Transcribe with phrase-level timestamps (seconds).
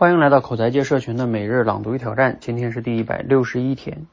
[0.00, 4.06] 欢迎来到口才界社群的每日朗读与挑战，今天是第一百六十一天。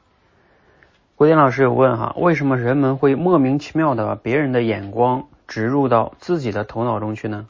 [1.14, 7.46] 郭典老师有问哈，为什么人们会莫名其妙的把别人的眼光植入到自己的头脑中去呢？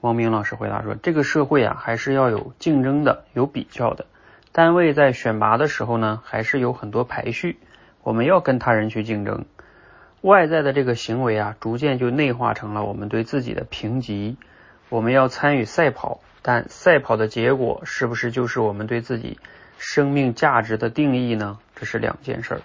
[0.00, 4.06] 王明老师回答说，这个社会啊，还是要有竞争的，有比较的。
[4.52, 7.58] 单位在选拔的时候呢，还是有很多排序，
[8.04, 9.44] 我们要跟他人去竞争。
[10.20, 14.36] 外在的这个行为啊，逐渐就内化成了我们对自己的评级。
[14.88, 16.20] 我们要参与赛跑。
[16.42, 19.38] 但赛跑的结果是不是就是我们对自己
[19.78, 21.58] 生命价值的定义呢？
[21.76, 22.62] 这是两件事儿。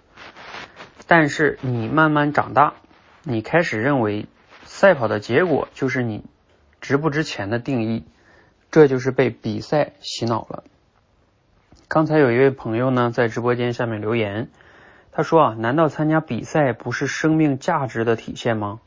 [1.05, 2.73] 但是你慢慢长大，
[3.23, 4.25] 你开始认为
[4.65, 6.25] 赛跑的结果就是你
[6.81, 8.03] 值不值钱的定义，
[8.71, 10.63] 这就是被比赛洗脑了。
[11.87, 14.49] 刚才有一位朋友呢在直播间下面留言，
[15.11, 18.79] 他说啊，难道参加比赛不是生命价值的体现吗？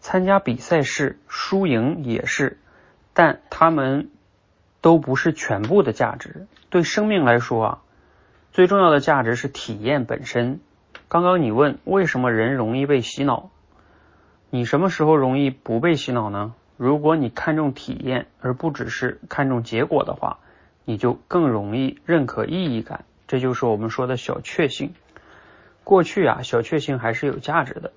[0.00, 2.58] 参加比赛是，输赢也是。
[3.18, 4.10] 但他们
[4.82, 6.46] 都不是全部的价值。
[6.68, 7.82] 对生命来说啊，
[8.52, 10.60] 最重要的价值是体验本身。
[11.08, 13.48] 刚刚你问为什么人容易被洗脑，
[14.50, 16.52] 你什么时候容易不被洗脑呢？
[16.76, 20.40] 如果你看重体验而不只是看重结果的话，
[20.84, 23.06] 你就更容易认可意义感。
[23.26, 24.92] 这就是我们说的小确幸。
[25.84, 27.92] 过去啊，小确幸还是有价值的。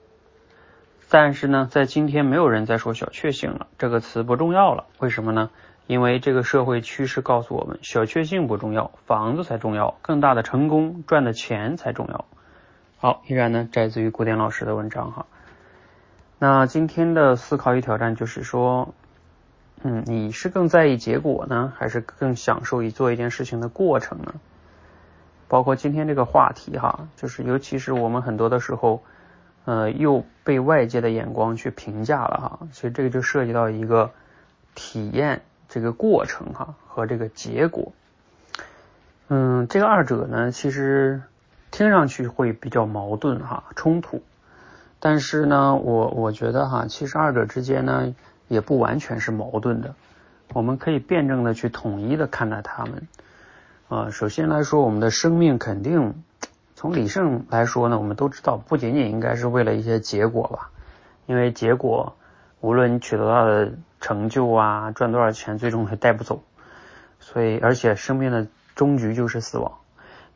[1.11, 4.85] 但是呢，在今天没有人再说小确幸了，这个词不重要了。
[4.99, 5.49] 为什么呢？
[5.87, 12.25] 因为这个社会趋势告诉我们，小确幸不重要，房子才重要，更大的成功赚的钱才重要。
[12.97, 15.25] 好，依然呢，摘自于古典老师的文章哈。
[16.37, 18.93] 那今天的思考与挑战就是说，
[19.81, 24.35] 嗯，你是更在意结果呢，还是更享受于做一件事情的过程呢？
[25.47, 29.01] 包括今天这个话题哈，就是尤其是我们很多的时候。
[29.69, 34.09] 呃，又被外界的眼光去评价了哈，所以这个就涉及到一个
[34.73, 37.93] 体验这个过程哈和这个结果，
[39.27, 41.21] 嗯，这个二者呢，其实
[41.69, 44.23] 听上去会比较矛盾哈，冲突，
[44.99, 48.15] 但是呢，我我觉得哈，其实二者之间呢
[48.47, 49.93] 也不完全是矛盾的，
[50.51, 53.07] 我们可以辩证的去统一的看待他们
[53.87, 54.09] 啊。
[54.09, 56.23] 首先来说，我们的生命肯定。
[56.79, 60.69] 从理性来说呢，我们都知道，不仅仅应该是为了一些结果吧，
[61.25, 62.15] 因为结果
[62.61, 66.41] 无论你取得到的成就啊，赚多少钱，最终还带不走。
[67.19, 69.73] 所以，而且生命的终局就是死亡，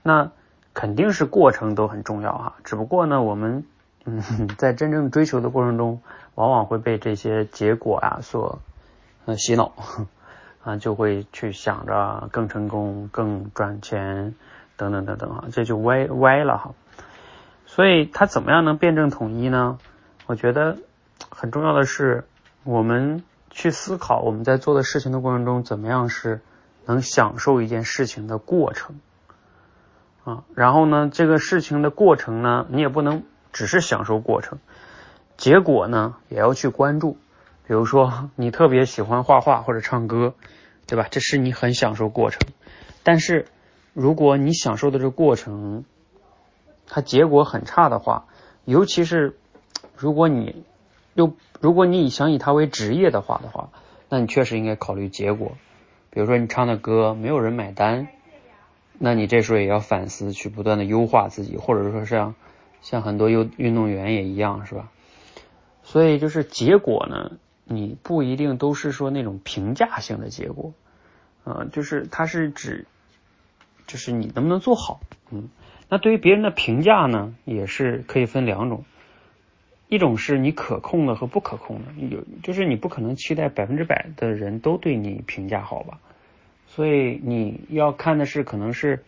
[0.02, 0.32] 那
[0.74, 2.56] 肯定是过程都很重要哈。
[2.66, 3.64] 只不过呢，我们
[4.04, 6.02] 嗯在真正追求的过程中，
[6.36, 8.60] 往往会被这些结果啊所
[9.38, 9.72] 洗脑
[10.62, 14.36] 啊，就会去想着更成功、更赚钱。
[14.84, 16.74] 等等等等啊，这就歪歪了哈。
[17.66, 19.80] 所以它怎么样能辩证统一呢？
[20.28, 20.78] 我觉得
[21.30, 22.26] 很重要的是，
[22.64, 26.42] 我们去思考我们在做的事情的过程中，怎么样是
[26.86, 29.00] 能享受一件事情的过程
[30.24, 30.44] 啊。
[30.54, 34.60] 然后呢，这个事情的过程呢，你也不能只是享受过程，
[35.38, 37.18] 结果呢也要去关注。
[37.66, 40.36] 比如说，你特别喜欢画画或者唱歌，
[40.86, 41.08] 对吧？
[41.10, 42.40] 这是你很享受过程，
[43.04, 43.48] 但是。
[43.94, 45.86] 如果你享受的这个过程，
[46.88, 48.26] 它结果很差的话，
[48.66, 49.38] 尤其是
[49.96, 50.64] 如果你
[51.14, 53.70] 又如果你想以它为职业的话的话，
[54.10, 55.54] 那你确实应该考虑结果。
[56.10, 58.08] 比如说你唱的歌没有人买单，
[58.98, 62.34] 那你这时候也要反思，去不断的优化自己，或者说像
[62.82, 64.92] 像很多运运动员也一样，是吧？
[65.84, 70.74] 所以就是结果呢，你不一定都是说那种评价性的结果，
[71.44, 72.88] 啊，就是它是指。
[73.94, 75.50] 就是你能不能做好，嗯，
[75.88, 78.86] 那对于别人的评价呢，也是可以分两种，
[79.88, 86.00] 一种是你可控的和不可控的，有就是你不可能期待百分之百的人都对你评价好吧，
[86.66, 89.04] 所以你要看的是可能是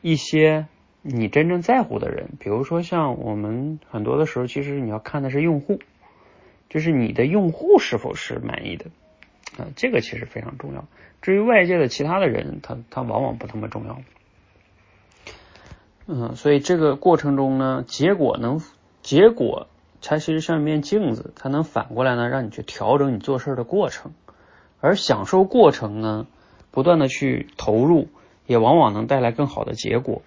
[0.00, 0.66] 一些
[1.02, 5.80] 你真正在乎的人，比如说像我们很多的时候，其实你要看的是用户，
[6.68, 8.86] 就是你的用户是否是满意的。
[9.58, 10.84] 啊，这个其实非常重要。
[11.22, 14.02] 至于外界的其他的人，他他往往不那么重要。
[16.06, 18.60] 嗯，所以这个过程中呢，结果能
[19.02, 19.68] 结果
[20.02, 24.12] 它其实像一面镜子，它能反过来呢，让你去调整你做事的过程。
[24.80, 26.26] 而享受过程呢，
[26.70, 28.08] 不断的去投入，
[28.46, 30.20] 也往往能带来更好的结果。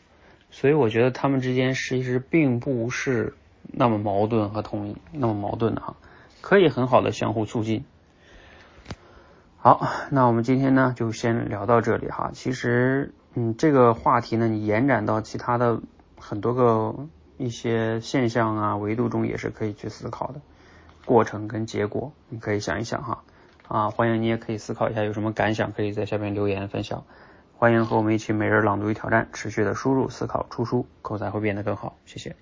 [0.50, 5.96] 所以我觉得他们之间其实并不是那么矛盾和统一，那么矛盾的哈，
[6.42, 7.84] 可以很好的相互促进。
[9.68, 12.32] 好，那我们今天呢就先聊到这里哈。
[12.34, 15.82] 其实，嗯，这个话题呢，你延展到其他的
[16.18, 16.96] 很多个
[17.36, 20.40] 一些现象啊维度中，也是可以去思考的。
[21.04, 23.24] 过程跟结果，你可以想一想哈。
[23.68, 27.04] 啊，欢迎你也可以思考一下有什么感想，可以在下面留言分享。
[27.58, 31.98] 欢迎和我们一起每日朗读与挑战，持续的输入、思考、出书，口才会变得更好。
[32.06, 32.38] 谢谢。